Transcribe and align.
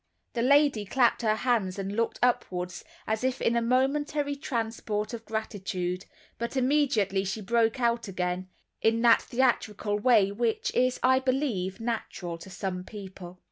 The 0.33 0.41
lady 0.41 0.83
clasped 0.83 1.21
her 1.21 1.35
hands 1.35 1.77
and 1.77 1.95
looked 1.95 2.17
upward, 2.23 2.73
as 3.05 3.23
if 3.23 3.39
in 3.39 3.55
a 3.55 3.61
momentary 3.61 4.35
transport 4.35 5.13
of 5.13 5.25
gratitude; 5.25 6.05
but 6.39 6.57
immediately 6.57 7.23
she 7.23 7.39
broke 7.39 7.79
out 7.79 8.07
again 8.07 8.49
in 8.81 8.99
that 9.03 9.21
theatrical 9.21 9.99
way 9.99 10.31
which 10.31 10.73
is, 10.73 10.99
I 11.03 11.19
believe, 11.19 11.79
natural 11.79 12.39
to 12.39 12.49
some 12.49 12.83
people. 12.83 13.39